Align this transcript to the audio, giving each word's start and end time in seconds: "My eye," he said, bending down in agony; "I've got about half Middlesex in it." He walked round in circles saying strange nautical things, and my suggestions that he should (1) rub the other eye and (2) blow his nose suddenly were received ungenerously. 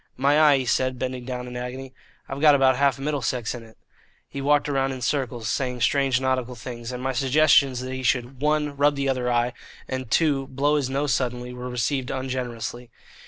"My 0.17 0.39
eye," 0.41 0.57
he 0.57 0.65
said, 0.65 0.97
bending 0.97 1.25
down 1.25 1.45
in 1.47 1.55
agony; 1.55 1.93
"I've 2.27 2.41
got 2.41 2.55
about 2.55 2.75
half 2.75 2.97
Middlesex 2.97 3.53
in 3.53 3.61
it." 3.61 3.77
He 4.27 4.41
walked 4.41 4.67
round 4.67 4.93
in 4.93 5.01
circles 5.01 5.47
saying 5.47 5.81
strange 5.81 6.19
nautical 6.19 6.55
things, 6.55 6.91
and 6.91 7.03
my 7.03 7.13
suggestions 7.13 7.81
that 7.81 7.93
he 7.93 8.01
should 8.01 8.41
(1) 8.41 8.77
rub 8.77 8.95
the 8.95 9.07
other 9.09 9.31
eye 9.31 9.53
and 9.87 10.09
(2) 10.09 10.47
blow 10.47 10.75
his 10.75 10.89
nose 10.89 11.13
suddenly 11.13 11.53
were 11.53 11.69
received 11.69 12.09
ungenerously. 12.09 12.89